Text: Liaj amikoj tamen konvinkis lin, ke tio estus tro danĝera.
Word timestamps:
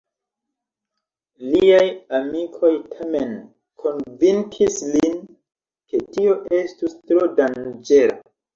Liaj 1.49 1.83
amikoj 2.19 2.71
tamen 2.95 3.37
konvinkis 3.85 4.81
lin, 4.97 5.21
ke 5.93 6.03
tio 6.11 6.37
estus 6.65 6.99
tro 7.07 7.31
danĝera. 7.41 8.21